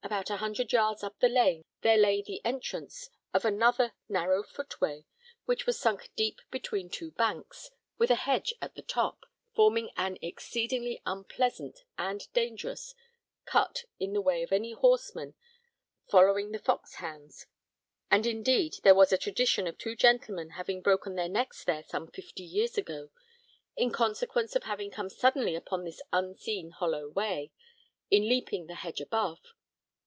About 0.00 0.30
a 0.30 0.36
hundred 0.38 0.72
yards 0.72 1.04
up 1.04 1.18
the 1.20 1.28
lane 1.28 1.60
there 1.82 1.98
lay 1.98 2.22
the 2.22 2.40
entrance 2.42 3.10
of 3.34 3.44
another 3.44 3.92
narrow 4.08 4.42
footway 4.42 5.04
which 5.44 5.66
was 5.66 5.78
sunk 5.78 6.08
deep 6.16 6.40
between 6.50 6.88
two 6.88 7.10
banks, 7.10 7.70
with 7.98 8.10
a 8.10 8.14
hedge 8.14 8.54
at 8.62 8.74
the 8.74 8.80
top, 8.80 9.26
forming 9.54 9.90
an 9.98 10.16
exceedingly 10.22 11.02
unpleasant 11.04 11.84
and 11.98 12.32
dangerous 12.32 12.94
cut 13.44 13.84
in 14.00 14.14
the 14.14 14.22
way 14.22 14.42
of 14.42 14.50
any 14.50 14.72
horseman 14.72 15.34
following 16.08 16.52
the 16.52 16.58
fox 16.58 16.94
hounds; 16.94 17.46
and 18.10 18.24
indeed 18.24 18.76
there 18.84 18.94
was 18.94 19.12
a 19.12 19.18
tradition 19.18 19.66
of 19.66 19.76
two 19.76 19.94
gentlemen 19.94 20.50
having 20.50 20.80
broken 20.80 21.16
their 21.16 21.28
necks 21.28 21.62
there 21.64 21.82
some 21.82 22.06
fifty 22.10 22.44
years 22.44 22.78
ago, 22.78 23.10
in 23.76 23.90
consequence 23.92 24.56
of 24.56 24.62
having 24.62 24.90
come 24.90 25.10
suddenly 25.10 25.54
upon 25.54 25.84
this 25.84 26.00
unseen 26.14 26.70
hollow 26.70 27.10
way, 27.10 27.52
in 28.10 28.26
leaping 28.26 28.68
the 28.68 28.76
hedge 28.76 29.02
above. 29.02 29.40